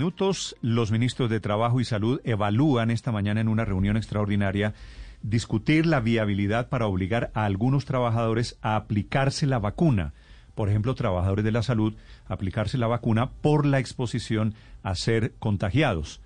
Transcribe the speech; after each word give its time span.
Minutos, 0.00 0.56
los 0.62 0.90
ministros 0.90 1.28
de 1.28 1.40
Trabajo 1.40 1.78
y 1.78 1.84
Salud 1.84 2.22
evalúan 2.24 2.90
esta 2.90 3.12
mañana 3.12 3.42
en 3.42 3.48
una 3.48 3.66
reunión 3.66 3.98
extraordinaria 3.98 4.72
discutir 5.20 5.84
la 5.84 6.00
viabilidad 6.00 6.70
para 6.70 6.86
obligar 6.86 7.30
a 7.34 7.44
algunos 7.44 7.84
trabajadores 7.84 8.56
a 8.62 8.76
aplicarse 8.76 9.44
la 9.44 9.58
vacuna. 9.58 10.14
Por 10.54 10.70
ejemplo, 10.70 10.94
trabajadores 10.94 11.44
de 11.44 11.52
la 11.52 11.62
salud, 11.62 11.92
aplicarse 12.28 12.78
la 12.78 12.86
vacuna 12.86 13.32
por 13.42 13.66
la 13.66 13.78
exposición 13.78 14.54
a 14.82 14.94
ser 14.94 15.34
contagiados 15.38 16.22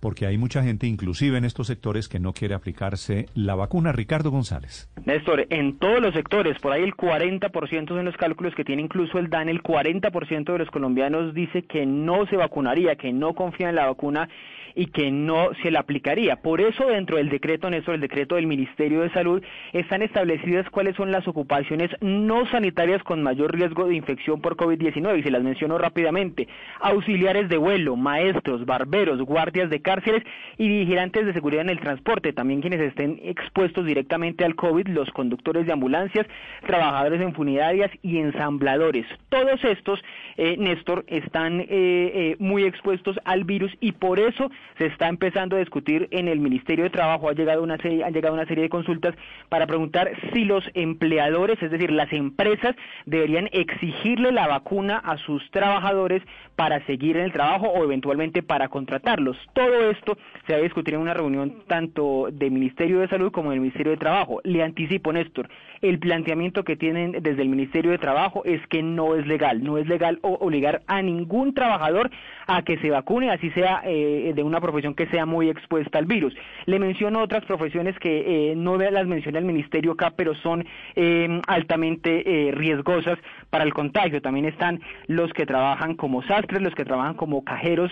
porque 0.00 0.26
hay 0.26 0.38
mucha 0.38 0.62
gente, 0.62 0.86
inclusive 0.86 1.38
en 1.38 1.44
estos 1.44 1.66
sectores, 1.66 2.08
que 2.08 2.20
no 2.20 2.32
quiere 2.32 2.54
aplicarse 2.54 3.26
la 3.34 3.54
vacuna. 3.54 3.92
Ricardo 3.92 4.30
González. 4.30 4.88
Néstor, 5.04 5.46
en 5.50 5.78
todos 5.78 6.00
los 6.00 6.14
sectores, 6.14 6.58
por 6.58 6.72
ahí 6.72 6.82
el 6.82 6.94
40% 6.94 7.94
de 7.94 8.02
los 8.02 8.16
cálculos 8.16 8.54
que 8.54 8.64
tiene 8.64 8.82
incluso 8.82 9.18
el 9.18 9.30
DAN, 9.30 9.48
el 9.48 9.62
40% 9.62 10.52
de 10.52 10.58
los 10.58 10.70
colombianos 10.70 11.34
dice 11.34 11.62
que 11.62 11.86
no 11.86 12.26
se 12.26 12.36
vacunaría, 12.36 12.96
que 12.96 13.12
no 13.12 13.34
confía 13.34 13.68
en 13.68 13.76
la 13.76 13.86
vacuna 13.86 14.28
y 14.76 14.86
que 14.86 15.10
no 15.10 15.48
se 15.62 15.70
la 15.70 15.80
aplicaría. 15.80 16.36
Por 16.36 16.60
eso 16.60 16.86
dentro 16.86 17.16
del 17.16 17.30
decreto, 17.30 17.68
Néstor, 17.70 17.94
el 17.94 18.00
decreto 18.02 18.34
del 18.34 18.46
Ministerio 18.46 19.00
de 19.00 19.10
Salud, 19.10 19.42
están 19.72 20.02
establecidas 20.02 20.68
cuáles 20.70 20.94
son 20.96 21.10
las 21.10 21.26
ocupaciones 21.26 21.90
no 22.02 22.46
sanitarias 22.50 23.02
con 23.02 23.22
mayor 23.22 23.54
riesgo 23.54 23.88
de 23.88 23.96
infección 23.96 24.40
por 24.42 24.56
COVID-19 24.56 25.18
y 25.18 25.22
se 25.22 25.30
las 25.30 25.42
menciono 25.42 25.78
rápidamente. 25.78 26.46
Auxiliares 26.80 27.48
de 27.48 27.56
vuelo, 27.56 27.96
maestros, 27.96 28.66
barberos, 28.66 29.20
guardias 29.22 29.70
de 29.70 29.80
cárceles 29.96 30.22
y 30.58 30.68
vigilantes 30.68 31.26
de 31.26 31.32
seguridad 31.32 31.62
en 31.62 31.70
el 31.70 31.80
transporte, 31.80 32.32
también 32.32 32.60
quienes 32.60 32.80
estén 32.80 33.18
expuestos 33.22 33.84
directamente 33.84 34.44
al 34.44 34.54
COVID, 34.54 34.88
los 34.88 35.10
conductores 35.10 35.66
de 35.66 35.72
ambulancias, 35.72 36.26
trabajadores 36.66 37.20
en 37.20 37.34
funerarias 37.34 37.90
y 38.02 38.18
ensambladores. 38.18 39.06
Todos 39.28 39.62
estos, 39.64 40.02
eh, 40.36 40.56
Néstor, 40.58 41.04
están 41.08 41.60
eh, 41.60 41.66
eh, 41.70 42.36
muy 42.38 42.64
expuestos 42.64 43.18
al 43.24 43.44
virus 43.44 43.72
y 43.80 43.92
por 43.92 44.18
eso 44.18 44.50
se 44.78 44.86
está 44.86 45.08
empezando 45.08 45.56
a 45.56 45.60
discutir 45.60 46.08
en 46.10 46.28
el 46.28 46.40
Ministerio 46.40 46.84
de 46.84 46.90
Trabajo, 46.90 47.28
ha 47.28 47.32
llegado 47.32 47.62
una 47.62 47.78
serie, 47.78 48.04
han 48.04 48.12
llegado 48.12 48.34
una 48.34 48.46
serie 48.46 48.62
de 48.62 48.68
consultas 48.68 49.14
para 49.48 49.66
preguntar 49.66 50.10
si 50.32 50.44
los 50.44 50.64
empleadores, 50.74 51.62
es 51.62 51.70
decir, 51.70 51.90
las 51.90 52.12
empresas, 52.12 52.76
deberían 53.06 53.48
exigirle 53.52 54.32
la 54.32 54.46
vacuna 54.46 54.98
a 54.98 55.16
sus 55.18 55.50
trabajadores 55.50 56.22
para 56.56 56.84
seguir 56.86 57.16
en 57.16 57.24
el 57.24 57.32
trabajo 57.32 57.68
o 57.68 57.84
eventualmente 57.84 58.42
para 58.42 58.68
contratarlos. 58.68 59.36
Todo 59.52 59.75
esto 59.82 60.16
se 60.46 60.52
va 60.52 60.58
a 60.58 60.62
discutir 60.62 60.94
en 60.94 61.00
una 61.00 61.14
reunión 61.14 61.62
tanto 61.66 62.28
del 62.32 62.50
Ministerio 62.50 63.00
de 63.00 63.08
Salud 63.08 63.32
como 63.32 63.50
del 63.50 63.60
Ministerio 63.60 63.92
de 63.92 63.98
Trabajo. 63.98 64.40
Le 64.44 64.62
anticipo, 64.62 65.12
Néstor, 65.12 65.48
el 65.80 65.98
planteamiento 65.98 66.64
que 66.64 66.76
tienen 66.76 67.12
desde 67.20 67.42
el 67.42 67.48
Ministerio 67.48 67.90
de 67.90 67.98
Trabajo 67.98 68.44
es 68.44 68.64
que 68.68 68.82
no 68.82 69.14
es 69.14 69.26
legal, 69.26 69.62
no 69.62 69.78
es 69.78 69.86
legal 69.88 70.18
obligar 70.22 70.82
a 70.86 71.02
ningún 71.02 71.54
trabajador 71.54 72.10
a 72.46 72.62
que 72.62 72.78
se 72.78 72.90
vacune, 72.90 73.30
así 73.30 73.50
sea 73.50 73.82
eh, 73.84 74.32
de 74.34 74.42
una 74.42 74.60
profesión 74.60 74.94
que 74.94 75.06
sea 75.06 75.26
muy 75.26 75.48
expuesta 75.48 75.98
al 75.98 76.06
virus. 76.06 76.34
Le 76.66 76.78
menciono 76.78 77.22
otras 77.22 77.44
profesiones 77.44 77.98
que 77.98 78.52
eh, 78.52 78.56
no 78.56 78.76
las 78.76 79.06
menciona 79.06 79.38
el 79.38 79.44
Ministerio 79.44 79.92
acá, 79.92 80.12
pero 80.16 80.34
son 80.36 80.64
eh, 80.94 81.40
altamente 81.46 82.52
riesgosas 82.52 83.18
para 83.50 83.64
el 83.64 83.74
contagio. 83.74 84.22
También 84.22 84.46
están 84.46 84.80
los 85.06 85.32
que 85.32 85.46
trabajan 85.46 85.94
como 85.94 86.22
sastres, 86.22 86.62
los 86.62 86.74
que 86.74 86.84
trabajan 86.84 87.14
como 87.14 87.42
cajeros 87.44 87.90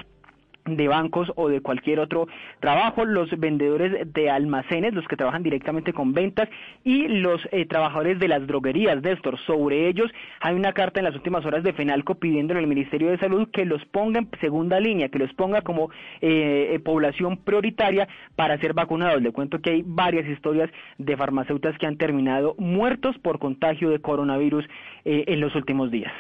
de 0.65 0.89
bancos 0.89 1.31
o 1.37 1.49
de 1.49 1.61
cualquier 1.61 2.01
otro 2.01 2.27
trabajo, 2.61 3.05
los 3.05 3.31
vendedores 3.39 4.13
de 4.13 4.31
almacenes, 4.31 4.95
los 4.95 5.07
que 5.07 5.17
trabajan 5.17 5.43
directamente 5.43 5.93
con 5.93 6.13
ventas 6.13 6.49
y 6.83 7.09
los 7.09 7.41
eh, 7.53 7.67
trabajadores 7.67 8.19
de 8.19 8.29
las 8.29 8.47
droguerías, 8.47 9.03
Néstor. 9.03 9.39
Sobre 9.47 9.89
ellos 9.89 10.11
hay 10.41 10.55
una 10.55 10.73
carta 10.73 11.01
en 11.01 11.05
las 11.05 11.15
últimas 11.15 11.45
horas 11.45 11.63
de 11.65 11.73
FENALCO 11.73 12.17
pidiéndole 12.17 12.61
al 12.61 12.67
Ministerio 12.67 13.11
de 13.11 13.19
Salud 13.19 13.49
que 13.53 13.65
los 13.65 13.85
ponga 13.87 14.21
en 14.21 14.29
segunda 14.41 14.81
línea, 14.81 15.09
que 15.09 15.19
los 15.19 15.33
ponga 15.35 15.61
como 15.61 15.91
eh, 16.21 16.71
eh, 16.73 16.79
población 16.81 17.37
prioritaria 17.37 18.09
para 18.37 18.59
ser 18.59 18.73
vacunados. 18.73 19.23
Le 19.23 19.33
cuento 19.33 19.61
que 19.61 19.71
hay 19.71 19.83
varias 19.85 20.27
historias 20.27 20.71
de 20.99 21.17
farmacéuticas 21.17 21.79
que 21.79 21.87
han 21.87 21.97
terminado 21.97 22.55
muertos 22.59 23.17
por 23.19 23.39
contagio 23.39 23.91
de 23.91 24.01
coronavirus 24.01 24.65
en 25.05 25.41
los 25.41 25.55
últimos 25.55 25.91
días. 25.91 26.13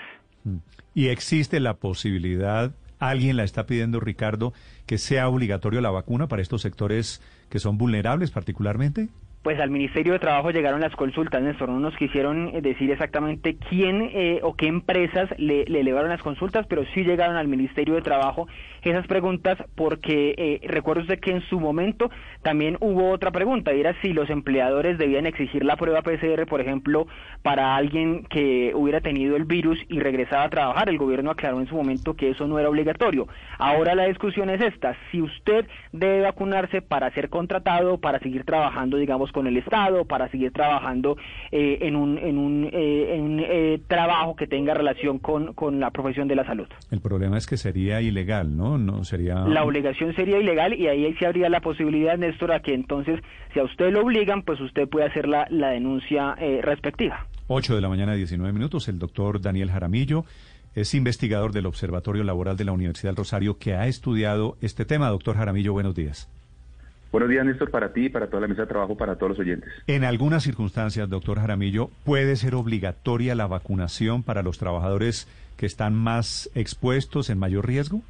Mm. 0.45 0.57
Y 0.95 1.09
existe 1.09 1.59
la 1.59 1.75
posibilidad 1.75 2.73
alguien 3.09 3.37
la 3.37 3.45
está 3.45 3.67
pidiendo, 3.67 4.01
Ricardo, 4.01 4.53
que 4.87 4.99
sea 4.99 5.29
obligatorio 5.29 5.81
la 5.81 5.91
vacuna 5.91 6.29
para 6.29 6.43
estos 6.43 6.63
sectores 6.63 7.21
que 7.49 7.59
son 7.59 7.79
vulnerables 7.79 8.31
particularmente? 8.31 9.09
Pues 9.45 9.61
al 9.61 9.69
Ministerio 9.69 10.15
de 10.15 10.19
Trabajo 10.19 10.51
llegaron 10.51 10.81
las 10.81 10.97
consultas, 10.97 11.43
Néstor, 11.43 11.69
no 11.69 11.79
nos 11.79 11.95
quisieron 11.97 12.49
eh, 12.49 12.63
decir 12.63 12.91
exactamente 12.91 13.57
quién 13.69 14.11
eh, 14.15 14.41
o 14.43 14.55
qué 14.55 14.67
empresas 14.69 15.29
le, 15.37 15.67
le, 15.67 15.81
elevaron 15.81 16.09
las 16.09 16.23
consultas, 16.23 16.67
pero 16.67 16.83
sí 16.95 17.05
llegaron 17.05 17.37
al 17.37 17.47
Ministerio 17.47 17.95
de 17.95 18.01
Trabajo 18.01 18.49
esas 18.83 19.07
preguntas 19.07 19.59
porque 19.75 20.35
eh, 20.39 20.61
recuerdo 20.67 21.03
usted 21.03 21.21
que 21.21 21.31
en 21.31 21.43
su 21.43 21.61
momento 21.61 22.11
también 22.43 22.79
hubo 22.81 23.11
otra 23.11 23.33
pregunta, 23.33 23.75
y 23.75 23.81
era 23.81 23.95
si 24.01 24.15
los 24.15 24.31
empleadores 24.31 24.97
debían 24.97 25.27
exigir 25.27 25.63
la 25.63 25.77
prueba 25.77 26.01
PCR, 26.01 26.47
por 26.47 26.63
ejemplo, 26.63 27.07
para 27.43 27.77
alguien 27.77 28.25
que 28.25 28.73
hubiera 28.75 29.03
tenido 29.03 29.37
el 29.37 29.45
virus 29.45 29.79
y 29.89 30.01
regresaba 30.01 30.45
a 30.45 30.51
trabajar. 30.51 30.89
El 30.89 30.97
gobierno 30.97 31.31
aclaró 31.31 31.61
en 31.61 31.67
su 31.67 31.77
momento 31.77 32.15
que 32.15 32.31
eso 32.31 32.47
no 32.47 32.59
era 32.59 32.71
obligatorio. 32.71 33.29
Ahora 33.59 33.95
la 33.95 34.07
discusión 34.07 34.49
es 34.49 34.63
esta, 34.63 34.97
si 35.11 35.21
usted 35.21 35.67
debe 35.93 36.23
vacunarse 36.23 36.81
para 36.81 37.11
ser 37.11 37.29
contratado, 37.29 37.99
para 37.99 38.21
seguir 38.21 38.45
trabajando, 38.45 38.97
digamos, 38.97 39.34
con 39.35 39.47
el 39.47 39.59
Estado, 39.59 40.07
para 40.07 40.31
seguir 40.31 40.53
trabajando 40.53 41.19
eh, 41.53 41.79
en 41.83 41.97
un, 41.97 42.17
en 42.17 42.39
un, 42.39 42.71
eh, 42.73 43.17
en 43.17 43.41
eh, 43.41 43.81
trabajo 43.87 44.37
que 44.37 44.47
tenga 44.47 44.73
relación 44.73 45.19
con, 45.19 45.53
con 45.53 45.81
la 45.81 45.91
profesión 45.91 46.29
de 46.29 46.37
la 46.37 46.47
salud. 46.47 46.69
El 46.91 47.01
problema 47.01 47.37
es 47.37 47.47
que 47.47 47.59
sería 47.59 48.01
ilegal, 48.01 48.57
¿no? 48.57 48.79
no 48.79 49.05
sería... 49.05 49.41
La 49.41 49.65
obligación 49.65 50.15
sería 50.15 50.39
ilegal 50.39 50.73
y 50.73 50.87
ahí 50.87 51.15
sí 51.19 51.25
habría 51.27 51.51
la 51.51 51.61
posibilidad, 51.61 52.17
Néstor, 52.17 52.53
a 52.53 52.61
que 52.61 52.73
entonces, 52.73 53.21
si 53.53 53.61
a 53.61 53.65
usted 53.65 53.91
lo 53.91 54.03
obligan, 54.03 54.43
pues 54.43 54.61
usted 54.61 54.89
puede 54.89 55.07
hacer 55.07 55.29
la, 55.29 55.47
la 55.51 55.71
denuncia 55.71 56.37
respectiva. 56.63 57.27
8 57.49 57.75
de 57.75 57.81
la 57.81 57.89
mañana, 57.89 58.15
19 58.15 58.53
minutos. 58.53 58.89
El 58.89 58.99
doctor 58.99 59.41
Daniel 59.41 59.71
Jaramillo 59.71 60.25
es 60.75 60.95
investigador 60.95 61.53
del 61.53 61.67
Observatorio 61.67 62.25
Laboral 62.25 62.57
de 62.57 62.65
la 62.65 62.73
Universidad 62.73 63.11
del 63.11 63.17
Rosario 63.17 63.59
que 63.59 63.75
ha 63.75 63.87
estudiado 63.87 64.57
este 64.61 64.85
tema. 64.85 65.09
Doctor 65.09 65.37
Jaramillo, 65.37 65.73
buenos 65.73 65.95
días. 65.95 66.29
Buenos 67.15 67.31
días, 67.31 67.47
Néstor, 67.47 67.71
para 67.71 67.93
ti 67.93 68.09
para 68.09 68.27
toda 68.27 68.41
la 68.41 68.49
mesa 68.49 68.63
de 68.63 68.67
trabajo, 68.67 68.97
para 68.97 69.15
todos 69.15 69.31
los 69.31 69.39
oyentes. 69.39 69.73
En 69.87 70.03
algunas 70.03 70.43
circunstancias, 70.43 71.09
doctor 71.09 71.39
Jaramillo, 71.39 71.91
¿puede 72.03 72.35
ser 72.35 72.57
obligatoria 72.57 73.37
la 73.37 73.47
vacunación 73.47 74.25
para 74.25 74.43
los 74.43 74.59
trabajadores 74.59 75.29
que 75.57 75.65
están 75.65 75.95
más 75.95 76.51
expuestos, 76.57 77.31
en 77.31 77.39
mayor 77.39 77.69
riesgo? 77.69 78.03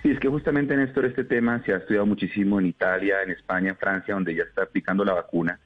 Sí, 0.00 0.10
es 0.10 0.18
que 0.20 0.28
justamente, 0.28 0.74
Néstor, 0.74 1.04
este 1.04 1.24
tema 1.24 1.62
se 1.66 1.74
ha 1.74 1.76
estudiado 1.76 2.06
muchísimo 2.06 2.58
en 2.60 2.64
Italia, 2.64 3.16
en 3.26 3.30
España, 3.32 3.72
en 3.72 3.76
Francia, 3.76 4.14
donde 4.14 4.36
ya 4.36 4.44
está 4.44 4.62
aplicando 4.62 5.04
la 5.04 5.12
vacuna. 5.12 5.60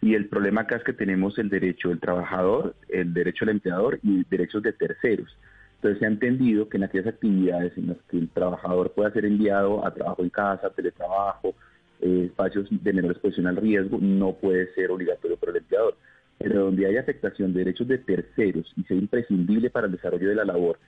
Y 0.00 0.14
el 0.14 0.28
problema 0.28 0.62
acá 0.62 0.76
es 0.76 0.82
que 0.82 0.94
tenemos 0.94 1.38
el 1.38 1.50
derecho 1.50 1.90
del 1.90 2.00
trabajador, 2.00 2.74
el 2.88 3.12
derecho 3.12 3.44
del 3.44 3.56
empleador 3.56 3.98
y 4.02 4.24
derechos 4.30 4.62
de 4.62 4.72
terceros. 4.72 5.28
Entonces 5.74 5.98
se 5.98 6.06
ha 6.06 6.08
entendido 6.08 6.70
que 6.70 6.78
en 6.78 6.84
aquellas 6.84 7.08
actividades 7.08 7.76
en 7.76 7.88
las 7.88 7.98
que 8.08 8.16
el 8.16 8.30
trabajador 8.30 8.92
pueda 8.92 9.10
ser 9.10 9.26
enviado 9.26 9.86
a 9.86 9.92
trabajo 9.92 10.22
en 10.22 10.30
casa, 10.30 10.70
teletrabajo, 10.70 11.54
eh, 12.00 12.24
espacios 12.26 12.68
de 12.70 12.92
menor 12.92 13.12
exposición 13.12 13.46
al 13.46 13.56
riesgo, 13.56 13.98
no 14.00 14.34
puede 14.34 14.72
ser 14.74 14.90
obligatorio 14.90 15.36
para 15.36 15.52
el 15.52 15.58
empleador. 15.58 15.96
Pero 16.38 16.64
donde 16.64 16.86
hay 16.86 16.96
afectación 16.96 17.52
de 17.52 17.60
derechos 17.60 17.88
de 17.88 17.98
terceros 17.98 18.72
y 18.76 18.82
sea 18.84 18.96
imprescindible 18.96 19.70
para 19.70 19.86
el 19.86 19.92
desarrollo 19.92 20.28
de 20.28 20.34
la 20.34 20.44
labor, 20.44 20.78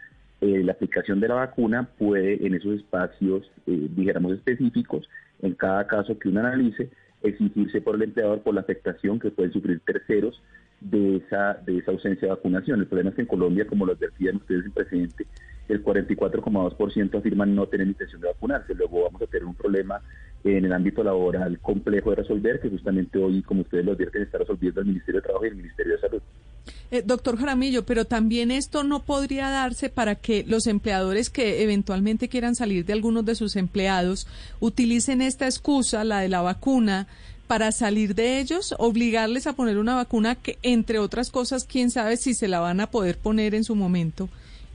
eh, 0.40 0.62
la 0.62 0.72
aplicación 0.72 1.20
de 1.20 1.28
la 1.28 1.34
vacuna 1.34 1.88
puede 1.98 2.46
en 2.46 2.54
esos 2.54 2.76
espacios, 2.76 3.50
eh, 3.66 3.88
dijéramos 3.90 4.34
específicos, 4.34 5.08
en 5.42 5.54
cada 5.54 5.86
caso 5.86 6.18
que 6.18 6.28
uno 6.28 6.40
analice, 6.40 6.90
exigirse 7.22 7.80
por 7.80 7.96
el 7.96 8.02
empleador 8.02 8.42
por 8.42 8.54
la 8.54 8.60
afectación 8.60 9.18
que 9.18 9.30
pueden 9.30 9.52
sufrir 9.52 9.80
terceros 9.80 10.40
de 10.80 11.16
esa, 11.16 11.54
de 11.66 11.78
esa 11.78 11.90
ausencia 11.90 12.28
de 12.28 12.34
vacunación. 12.34 12.80
El 12.80 12.86
problema 12.86 13.10
es 13.10 13.16
que 13.16 13.22
en 13.22 13.28
Colombia, 13.28 13.66
como 13.66 13.86
lo 13.86 13.92
advertían 13.92 14.36
ustedes 14.36 14.66
el 14.66 14.70
presidente, 14.70 15.26
el 15.68 15.84
44,2% 15.84 17.18
afirman 17.18 17.54
no 17.54 17.66
tener 17.66 17.86
intención 17.86 18.20
de 18.20 18.28
vacunarse. 18.28 18.74
Luego 18.74 19.04
vamos 19.04 19.22
a 19.22 19.26
tener 19.26 19.46
un 19.46 19.54
problema 19.54 20.00
en 20.44 20.64
el 20.64 20.72
ámbito 20.72 21.02
laboral 21.02 21.58
complejo 21.60 22.10
de 22.10 22.16
resolver, 22.16 22.60
que 22.60 22.70
justamente 22.70 23.18
hoy, 23.18 23.42
como 23.42 23.62
ustedes 23.62 23.84
lo 23.84 23.92
advierten, 23.92 24.22
está 24.22 24.38
resolviendo 24.38 24.80
el 24.80 24.86
Ministerio 24.86 25.20
de 25.20 25.26
Trabajo 25.26 25.44
y 25.44 25.48
el 25.48 25.56
Ministerio 25.56 25.92
de 25.94 26.00
Salud. 26.00 26.22
Eh, 26.90 27.02
doctor 27.04 27.36
Jaramillo, 27.36 27.84
pero 27.84 28.06
también 28.06 28.50
esto 28.50 28.82
no 28.82 29.02
podría 29.02 29.50
darse 29.50 29.90
para 29.90 30.14
que 30.14 30.44
los 30.46 30.66
empleadores 30.66 31.28
que 31.28 31.62
eventualmente 31.62 32.28
quieran 32.28 32.54
salir 32.54 32.86
de 32.86 32.94
algunos 32.94 33.26
de 33.26 33.34
sus 33.34 33.56
empleados 33.56 34.26
utilicen 34.60 35.20
esta 35.20 35.46
excusa, 35.46 36.04
la 36.04 36.20
de 36.20 36.28
la 36.28 36.40
vacuna, 36.40 37.06
para 37.46 37.72
salir 37.72 38.14
de 38.14 38.40
ellos, 38.40 38.74
obligarles 38.78 39.46
a 39.46 39.54
poner 39.54 39.78
una 39.78 39.94
vacuna 39.94 40.34
que, 40.34 40.58
entre 40.62 40.98
otras 40.98 41.30
cosas, 41.30 41.64
quién 41.64 41.90
sabe 41.90 42.16
si 42.16 42.34
se 42.34 42.48
la 42.48 42.60
van 42.60 42.80
a 42.80 42.90
poder 42.90 43.18
poner 43.18 43.54
en 43.54 43.64
su 43.64 43.74
momento. 43.74 44.28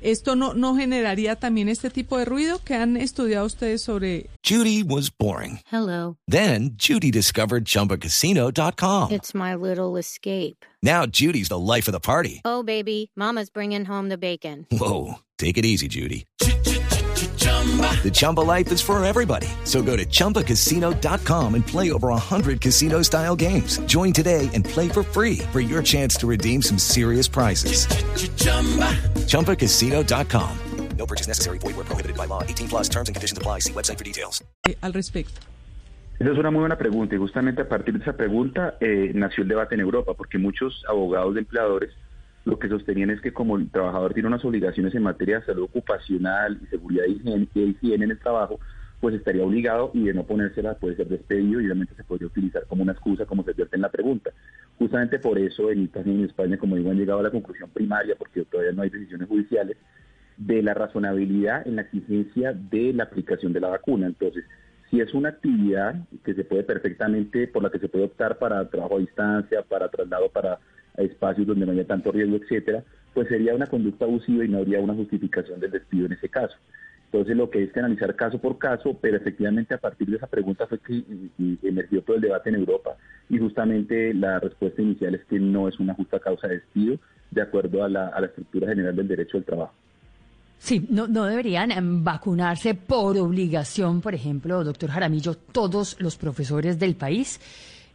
¿Esto 0.03 0.35
no, 0.35 0.53
no 0.53 0.75
generaría 0.75 1.37
también 1.37 1.69
este 1.69 1.89
tipo 1.89 2.17
de 2.17 2.25
ruido 2.25 2.59
que 2.63 2.75
han 2.75 2.97
estudiado 2.97 3.45
ustedes 3.45 3.81
sobre? 3.81 4.27
Judy 4.43 4.83
was 4.83 5.09
boring. 5.09 5.61
Hello. 5.71 6.17
Then 6.27 6.75
Judy 6.77 7.09
discovered 7.09 7.63
ChumbaCasino.com. 7.63 9.11
It's 9.11 9.33
my 9.33 9.55
little 9.55 9.97
escape. 9.97 10.65
Now 10.81 11.05
Judy's 11.05 11.47
the 11.47 11.57
life 11.57 11.87
of 11.87 11.93
the 11.93 12.01
party. 12.01 12.41
Oh, 12.43 12.63
baby, 12.63 13.11
mama's 13.15 13.49
bringing 13.49 13.85
home 13.85 14.09
the 14.09 14.17
bacon. 14.17 14.67
Whoa, 14.69 15.19
take 15.39 15.57
it 15.57 15.63
easy, 15.63 15.87
Judy. 15.87 16.25
The 16.39 18.11
Chumba 18.13 18.41
life 18.41 18.73
is 18.73 18.81
for 18.81 19.01
everybody. 19.05 19.47
So 19.63 19.81
go 19.81 19.95
to 19.95 20.05
ChumbaCasino.com 20.05 21.55
and 21.55 21.65
play 21.65 21.93
over 21.93 22.09
100 22.09 22.59
casino 22.59 23.03
style 23.03 23.37
games. 23.37 23.79
Join 23.85 24.11
today 24.11 24.49
and 24.53 24.65
play 24.65 24.89
for 24.89 25.03
free 25.03 25.37
for 25.53 25.61
your 25.61 25.81
chance 25.81 26.17
to 26.17 26.27
redeem 26.27 26.61
some 26.61 26.77
serious 26.77 27.29
prizes. 27.29 27.87
ChumbaCasino.com. 29.33 30.51
No 30.95 31.07
purchase 31.07 31.27
necessary. 31.27 31.57
Void 31.57 31.75
where 31.75 31.85
prohibited 31.85 32.15
by 32.15 32.27
law. 32.27 32.43
18 32.43 32.67
plus 32.69 32.87
terms 32.87 33.09
and 33.09 33.15
conditions 33.15 33.35
apply. 33.35 33.61
See 33.61 33.73
website 33.73 33.97
for 33.97 34.03
details. 34.03 34.43
Eh, 34.67 34.75
al 34.81 34.93
respecto. 34.93 35.41
Esa 36.19 36.31
es 36.31 36.37
una 36.37 36.51
muy 36.51 36.59
buena 36.59 36.77
pregunta 36.77 37.15
y 37.15 37.17
justamente 37.17 37.63
a 37.63 37.67
partir 37.67 37.95
de 37.95 38.03
esa 38.03 38.13
pregunta 38.13 38.77
eh, 38.79 39.11
nació 39.15 39.41
el 39.41 39.49
debate 39.49 39.73
en 39.73 39.81
Europa 39.81 40.13
porque 40.13 40.37
muchos 40.37 40.83
abogados 40.87 41.33
de 41.33 41.39
empleadores 41.39 41.89
lo 42.45 42.59
que 42.59 42.69
sostenían 42.69 43.09
es 43.09 43.21
que 43.21 43.33
como 43.33 43.57
el 43.57 43.71
trabajador 43.71 44.13
tiene 44.13 44.27
unas 44.27 44.45
obligaciones 44.45 44.93
en 44.93 45.01
materia 45.01 45.39
de 45.39 45.45
salud 45.47 45.63
ocupacional 45.63 46.59
y 46.61 46.67
seguridad 46.67 47.05
y 47.07 47.13
higiene, 47.13 47.47
y 47.55 47.61
higiene 47.61 48.05
en 48.05 48.11
el 48.11 48.19
trabajo, 48.19 48.59
pues 49.03 49.15
estaría 49.15 49.43
obligado 49.43 49.91
y 49.93 50.05
de 50.05 50.13
no 50.13 50.23
ponérsela 50.23 50.75
puede 50.75 50.95
ser 50.95 51.09
despedido 51.09 51.59
y 51.59 51.65
obviamente 51.65 51.93
se 51.93 52.05
podría 52.05 52.27
utilizar 52.27 52.65
como 52.67 52.83
una 52.83 52.93
excusa, 52.93 53.25
como 53.25 53.43
se 53.43 53.51
advierte 53.51 53.75
en 53.75 53.81
la 53.81 53.91
pregunta. 53.91 54.31
Justamente 54.79 55.19
por 55.19 55.37
eso 55.37 55.69
en 55.69 55.81
Italia 55.81 56.13
y 56.13 56.19
en 56.19 56.23
España, 56.23 56.57
como 56.57 56.77
digo, 56.77 56.89
han 56.89 56.95
llegado 56.95 57.19
a 57.19 57.23
la 57.23 57.29
conclusión 57.29 57.69
primaria, 57.71 58.15
porque 58.15 58.45
todavía 58.45 58.71
no 58.71 58.81
hay 58.81 58.89
decisiones 58.89 59.27
judiciales, 59.27 59.75
de 60.37 60.63
la 60.63 60.73
razonabilidad 60.73 61.67
en 61.67 61.75
la 61.75 61.81
exigencia 61.81 62.53
de 62.53 62.93
la 62.93 63.03
aplicación 63.03 63.51
de 63.51 63.59
la 63.59 63.67
vacuna. 63.67 64.07
Entonces, 64.07 64.45
si 64.89 65.01
es 65.01 65.13
una 65.13 65.27
actividad 65.27 65.95
que 66.23 66.33
se 66.33 66.45
puede 66.45 66.63
perfectamente, 66.63 67.49
por 67.49 67.61
la 67.61 67.71
que 67.71 67.79
se 67.79 67.89
puede 67.89 68.05
optar 68.05 68.37
para 68.37 68.69
trabajo 68.69 68.95
a 68.95 68.99
distancia, 68.99 69.63
para 69.63 69.89
traslado 69.89 70.29
para 70.29 70.59
espacios 70.95 71.45
donde 71.45 71.65
no 71.65 71.73
haya 71.73 71.85
tanto 71.85 72.09
riesgo, 72.13 72.37
etcétera, 72.37 72.85
pues 73.13 73.27
sería 73.27 73.53
una 73.53 73.67
conducta 73.67 74.05
abusiva 74.05 74.45
y 74.45 74.47
no 74.47 74.59
habría 74.59 74.79
una 74.79 74.93
justificación 74.93 75.59
del 75.59 75.71
despido 75.71 76.05
en 76.05 76.13
ese 76.13 76.29
caso. 76.29 76.55
Entonces 77.13 77.37
lo 77.37 77.51
que 77.51 77.63
es 77.63 77.71
que 77.71 77.79
analizar 77.79 78.15
caso 78.15 78.39
por 78.39 78.57
caso, 78.57 78.97
pero 78.99 79.17
efectivamente 79.17 79.75
a 79.75 79.77
partir 79.77 80.09
de 80.09 80.15
esa 80.15 80.25
pregunta 80.25 80.65
fue 80.65 80.79
que 80.79 81.03
emergió 81.61 82.01
todo 82.01 82.15
el 82.15 82.23
debate 82.23 82.49
en 82.49 82.55
Europa 82.55 82.97
y 83.29 83.37
justamente 83.37 84.15
la 84.15 84.39
respuesta 84.39 84.81
inicial 84.81 85.13
es 85.13 85.23
que 85.25 85.39
no 85.39 85.67
es 85.67 85.79
una 85.79 85.93
justa 85.93 86.19
causa 86.19 86.47
de 86.47 86.55
despido 86.55 86.97
de 87.29 87.41
acuerdo 87.43 87.83
a 87.83 87.89
la, 87.89 88.19
estructura 88.25 88.69
general 88.69 88.95
del 88.95 89.07
derecho 89.07 89.37
del 89.37 89.45
trabajo. 89.45 89.73
Sí, 90.57 90.87
no, 90.89 91.05
deberían 91.07 91.71
em, 91.71 92.03
vacunarse 92.03 92.73
por 92.73 93.15
obligación, 93.19 94.01
por 94.01 94.15
ejemplo, 94.15 94.63
doctor 94.63 94.89
Jaramillo, 94.89 95.35
todos 95.35 96.01
los 96.01 96.17
profesores 96.17 96.79
del 96.79 96.95
país. 96.95 97.39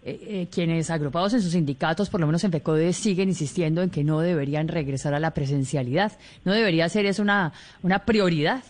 Eh, 0.05 0.21
eh, 0.23 0.49
quienes 0.49 0.91
agrupados 0.91 1.35
en 1.35 1.43
sus 1.43 1.53
sindicatos, 1.53 2.09
por 2.09 2.21
lo 2.21 2.27
menos 2.27 2.45
en 2.45 2.53
FECODE, 2.53 2.93
siguen 2.93 3.31
insistiendo 3.31 3.83
en 3.83 3.91
que 3.91 4.05
no 4.05 4.21
deberían 4.21 4.69
regresar 4.69 5.13
a 5.13 5.19
la 5.19 5.33
presencialidad. 5.33 6.13
¿No 6.45 6.53
debería 6.53 6.89
ser 6.89 7.05
eso 7.05 7.23
una 7.25 7.99
prioridad? 8.07 8.63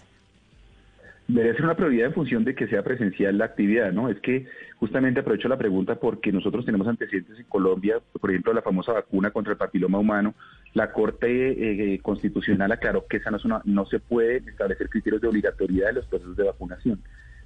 Debería 1.29 1.53
ser 1.53 1.65
una 1.67 1.77
prioridad 1.77 2.07
en 2.07 2.15
función 2.15 2.43
de 2.43 2.55
que 2.55 2.69
sea 2.69 2.83
presencial 2.83 3.37
la 3.37 3.45
actividad, 3.45 3.93
¿no? 3.93 4.09
Es 4.09 4.19
que 4.21 4.47
justamente 4.79 5.21
aprovecho 5.21 5.47
la 5.47 5.59
pregunta 5.59 5.97
porque 5.97 6.33
nosotros 6.33 6.65
tenemos 6.65 6.89
antecedentes 6.89 7.39
en 7.39 7.45
Colombia, 7.45 8.01
por 8.19 8.31
ejemplo, 8.31 8.55
la 8.55 8.63
famosa 8.63 8.95
vacuna 8.95 9.31
contra 9.31 9.53
el 9.53 9.59
papiloma 9.59 9.99
humano. 9.99 10.35
La 10.73 10.91
Corte 10.91 11.93
eh, 11.93 12.01
Constitucional 12.01 12.73
aclaró 12.73 13.07
que 13.07 13.19
esa 13.19 13.31
no, 13.31 13.61
no 13.63 13.85
se 13.85 14.01
puede 14.01 14.39
establecer 14.39 14.89
criterios 14.89 15.21
de 15.21 15.29
obligatoriedad 15.29 15.89
de 15.89 15.95
los 15.95 16.07
procesos 16.07 16.35
de 16.35 16.45
vacunación. 16.45 16.99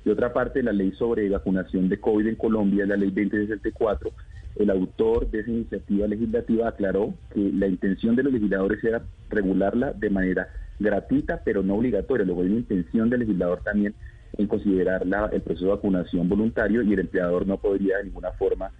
De 0.04 0.12
otra 0.12 0.32
parte, 0.32 0.62
la 0.62 0.72
ley 0.72 0.92
sobre 0.92 1.28
vacunación 1.28 1.88
de 1.88 1.98
COVID 1.98 2.28
en 2.28 2.36
Colombia, 2.36 2.86
la 2.86 2.96
ley 2.96 3.10
2064, 3.10 4.12
el 4.60 4.70
autor 4.70 5.28
de 5.28 5.40
esa 5.40 5.50
iniciativa 5.50 6.06
legislativa 6.06 6.68
aclaró 6.68 7.14
que 7.34 7.40
la 7.52 7.66
intención 7.66 8.14
de 8.14 8.22
los 8.22 8.32
legisladores 8.32 8.82
era 8.84 9.02
regularla 9.28 9.92
de 9.92 10.10
manera 10.10 10.48
gratuita, 10.78 11.42
pero 11.44 11.62
no 11.62 11.76
obligatoria. 11.76 12.24
Luego 12.24 12.42
hay 12.42 12.48
una 12.48 12.58
intención 12.58 13.10
del 13.10 13.20
legislador 13.20 13.62
también 13.62 13.94
en 14.38 14.46
considerar 14.46 15.02
el 15.32 15.42
proceso 15.42 15.66
de 15.66 15.72
vacunación 15.72 16.28
voluntario 16.28 16.82
y 16.82 16.92
el 16.92 17.00
empleador 17.00 17.46
no 17.46 17.58
podría 17.58 17.98
de 17.98 18.04
ninguna 18.04 18.32
forma 18.32 18.70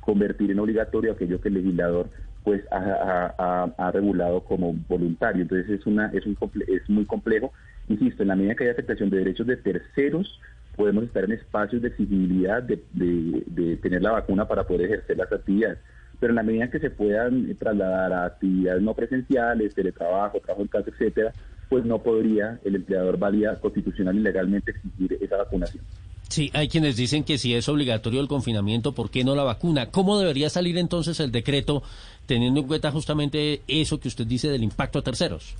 convertir 0.00 0.50
en 0.50 0.60
obligatorio 0.60 1.12
aquello 1.12 1.40
que 1.40 1.48
el 1.48 1.54
legislador 1.54 2.08
pues 2.44 2.62
ha, 2.70 3.90
regulado 3.92 4.42
como 4.44 4.72
voluntario. 4.88 5.42
Entonces 5.42 5.80
es 5.80 5.86
una 5.86 6.06
es 6.06 6.24
un 6.26 6.36
es 6.68 6.88
muy 6.88 7.04
complejo. 7.04 7.52
Insisto, 7.88 8.22
en 8.22 8.28
la 8.28 8.36
medida 8.36 8.54
que 8.54 8.64
hay 8.64 8.70
afectación 8.70 9.10
de 9.10 9.18
derechos 9.18 9.46
de 9.46 9.56
terceros, 9.56 10.40
podemos 10.76 11.04
estar 11.04 11.24
en 11.24 11.32
espacios 11.32 11.82
de 11.82 11.88
exigibilidad 11.88 12.62
de, 12.62 12.82
de, 12.94 13.76
tener 13.78 14.02
la 14.02 14.12
vacuna 14.12 14.46
para 14.46 14.64
poder 14.66 14.86
ejercer 14.86 15.18
las 15.18 15.30
actividades. 15.30 15.78
Pero 16.20 16.32
en 16.32 16.36
la 16.36 16.42
medida 16.42 16.70
que 16.70 16.78
se 16.78 16.90
puedan 16.90 17.52
trasladar 17.56 18.12
a 18.12 18.24
actividades 18.26 18.82
no 18.82 18.94
presenciales, 18.94 19.74
teletrabajo, 19.74 20.38
trabajo 20.40 20.62
en 20.62 20.68
casa, 20.68 20.90
etcétera, 20.90 21.32
pues 21.68 21.84
no 21.84 22.02
podría 22.02 22.60
el 22.64 22.76
empleador 22.76 23.18
válida 23.18 23.58
constitucional 23.58 24.16
y 24.16 24.20
legalmente 24.20 24.72
exigir 24.72 25.18
esa 25.20 25.38
vacunación. 25.38 25.82
Sí, 26.28 26.50
hay 26.54 26.68
quienes 26.68 26.96
dicen 26.96 27.24
que 27.24 27.38
si 27.38 27.54
es 27.54 27.68
obligatorio 27.68 28.20
el 28.20 28.28
confinamiento, 28.28 28.92
¿por 28.92 29.10
qué 29.10 29.24
no 29.24 29.34
la 29.34 29.42
vacuna? 29.42 29.86
¿Cómo 29.86 30.18
debería 30.18 30.48
salir 30.48 30.78
entonces 30.78 31.18
el 31.18 31.32
decreto 31.32 31.82
teniendo 32.26 32.60
en 32.60 32.68
cuenta 32.68 32.92
justamente 32.92 33.62
eso 33.66 33.98
que 33.98 34.08
usted 34.08 34.26
dice 34.26 34.48
del 34.48 34.62
impacto 34.62 35.00
a 35.00 35.02
terceros? 35.02 35.56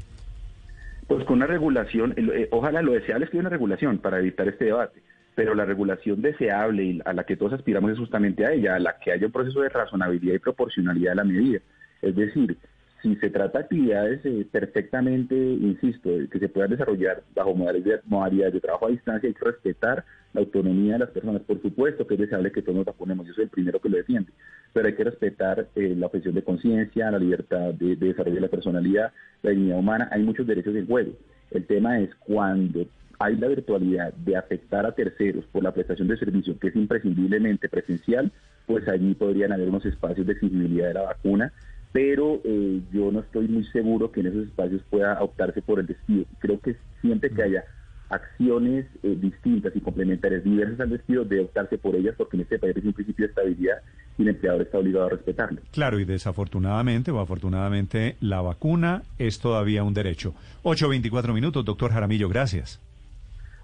Pues 1.08 1.24
con 1.24 1.38
una 1.38 1.46
regulación, 1.46 2.14
eh, 2.16 2.46
ojalá 2.52 2.82
lo 2.82 2.92
deseable 2.92 3.24
es 3.24 3.30
que 3.30 3.38
haya 3.38 3.42
una 3.42 3.50
regulación 3.50 3.98
para 3.98 4.20
evitar 4.20 4.46
este 4.46 4.66
debate 4.66 5.02
pero 5.40 5.54
la 5.54 5.64
regulación 5.64 6.20
deseable 6.20 7.00
a 7.02 7.14
la 7.14 7.24
que 7.24 7.34
todos 7.34 7.54
aspiramos 7.54 7.92
es 7.92 7.98
justamente 7.98 8.44
a 8.44 8.52
ella, 8.52 8.74
a 8.74 8.78
la 8.78 8.98
que 8.98 9.10
haya 9.10 9.24
un 9.24 9.32
proceso 9.32 9.62
de 9.62 9.70
razonabilidad 9.70 10.34
y 10.34 10.38
proporcionalidad 10.38 11.12
de 11.12 11.16
la 11.16 11.24
medida. 11.24 11.60
Es 12.02 12.14
decir, 12.14 12.58
si 13.00 13.16
se 13.16 13.30
trata 13.30 13.56
de 13.56 13.64
actividades 13.64 14.20
eh, 14.26 14.46
perfectamente, 14.52 15.34
insisto, 15.34 16.10
que 16.30 16.38
se 16.38 16.50
puedan 16.50 16.72
desarrollar 16.72 17.22
bajo 17.34 17.54
modalidades 17.54 18.52
de, 18.52 18.60
trabajo 18.60 18.88
a 18.88 18.90
distancia, 18.90 19.28
hay 19.28 19.34
que 19.34 19.46
respetar 19.46 20.04
la 20.34 20.42
autonomía 20.42 20.92
de 20.92 20.98
las 20.98 21.10
personas. 21.10 21.40
Por 21.40 21.62
supuesto 21.62 22.06
que 22.06 22.14
es 22.16 22.20
deseable 22.20 22.52
que 22.52 22.60
todos 22.60 22.76
nos 22.76 22.84
vacunemos, 22.84 23.26
yo 23.26 23.32
soy 23.32 23.44
el 23.44 23.50
primero 23.50 23.80
que 23.80 23.88
lo 23.88 23.96
defiende, 23.96 24.30
pero 24.74 24.88
hay 24.88 24.94
que 24.94 25.04
respetar 25.04 25.68
eh, 25.74 25.94
la 25.96 26.08
objeción 26.08 26.34
de 26.34 26.44
conciencia, 26.44 27.10
la 27.10 27.18
libertad 27.18 27.72
de, 27.72 27.96
de 27.96 28.08
desarrollo 28.08 28.34
de 28.34 28.42
la 28.42 28.48
personalidad, 28.48 29.10
la 29.42 29.52
dignidad 29.52 29.78
humana. 29.78 30.06
Hay 30.12 30.22
muchos 30.22 30.46
derechos 30.46 30.76
en 30.76 30.86
juego. 30.86 31.12
El 31.50 31.64
tema 31.64 31.98
es 31.98 32.14
cuando 32.16 32.84
hay 33.20 33.36
la 33.36 33.48
virtualidad 33.48 34.14
de 34.14 34.34
afectar 34.34 34.86
a 34.86 34.92
terceros 34.92 35.44
por 35.52 35.62
la 35.62 35.72
prestación 35.72 36.08
de 36.08 36.16
servicio 36.16 36.58
que 36.58 36.68
es 36.68 36.76
imprescindiblemente 36.76 37.68
presencial, 37.68 38.32
pues 38.66 38.88
allí 38.88 39.14
podrían 39.14 39.52
haber 39.52 39.68
unos 39.68 39.84
espacios 39.84 40.26
de 40.26 40.32
exigibilidad 40.32 40.88
de 40.88 40.94
la 40.94 41.02
vacuna, 41.02 41.52
pero 41.92 42.40
eh, 42.44 42.80
yo 42.90 43.12
no 43.12 43.20
estoy 43.20 43.46
muy 43.46 43.64
seguro 43.64 44.10
que 44.10 44.20
en 44.20 44.28
esos 44.28 44.46
espacios 44.46 44.82
pueda 44.88 45.20
optarse 45.20 45.60
por 45.60 45.80
el 45.80 45.86
despido. 45.86 46.24
Creo 46.38 46.60
que 46.60 46.76
siempre 47.02 47.30
que 47.30 47.42
haya 47.42 47.64
acciones 48.08 48.86
eh, 49.02 49.16
distintas 49.20 49.76
y 49.76 49.80
complementarias 49.80 50.42
diversas 50.42 50.80
al 50.80 50.90
despido, 50.90 51.24
debe 51.26 51.42
optarse 51.42 51.76
por 51.76 51.96
ellas 51.96 52.14
porque 52.16 52.38
en 52.38 52.44
este 52.44 52.58
país 52.58 52.74
es 52.74 52.84
un 52.84 52.94
principio 52.94 53.26
de 53.26 53.30
estabilidad 53.30 53.82
y 54.16 54.22
el 54.22 54.28
empleador 54.28 54.62
está 54.62 54.78
obligado 54.78 55.06
a 55.06 55.10
respetarlo. 55.10 55.60
Claro, 55.72 56.00
y 56.00 56.06
desafortunadamente 56.06 57.10
o 57.10 57.20
afortunadamente 57.20 58.16
la 58.20 58.40
vacuna 58.40 59.02
es 59.18 59.40
todavía 59.40 59.84
un 59.84 59.92
derecho. 59.92 60.34
8.24 60.62 61.34
minutos, 61.34 61.66
doctor 61.66 61.92
Jaramillo, 61.92 62.28
gracias. 62.30 62.80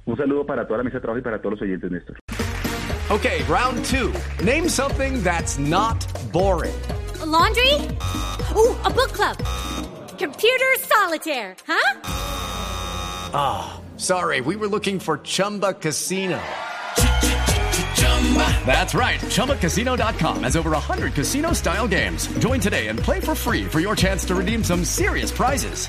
Un 0.07 0.17
saludo 0.17 0.47
para 0.47 0.67
toda 0.67 0.79
la 0.79 0.85
mesa 0.85 0.99
de 0.99 1.01
trabajo 1.01 1.19
y 1.19 1.23
para 1.23 1.39
todos 1.41 1.59
los 1.59 1.63
oyentes, 1.63 1.91
Néstor. 1.91 2.17
Okay, 3.11 3.43
round 3.45 3.85
two. 3.85 4.13
Name 4.45 4.69
something 4.69 5.23
that's 5.23 5.59
not 5.59 6.05
boring. 6.33 6.75
A 7.21 7.27
laundry? 7.27 7.75
Ooh, 8.55 8.75
a 8.85 8.91
book 8.91 9.13
club. 9.13 9.37
Computer 10.19 10.75
solitaire, 10.81 11.57
huh? 11.67 12.01
Ah, 13.35 13.77
oh, 13.79 13.99
sorry, 13.99 14.41
we 14.41 14.57
were 14.57 14.69
looking 14.69 14.99
for 14.99 15.19
Chumba 15.19 15.75
Casino. 15.75 16.41
Chumba. 17.95 18.67
That's 18.67 18.95
right. 18.95 19.21
ChumbaCasino.com 19.21 20.43
has 20.43 20.57
over 20.57 20.71
100 20.71 21.15
casino 21.15 21.53
style 21.53 21.89
games. 21.89 22.27
Join 22.39 22.61
today 22.61 22.89
and 22.89 22.99
play 22.99 23.21
for 23.21 23.35
free 23.35 23.65
for 23.65 23.81
your 23.81 23.95
chance 23.97 24.25
to 24.27 24.35
redeem 24.35 24.63
some 24.65 24.85
serious 24.85 25.31
prizes. 25.31 25.89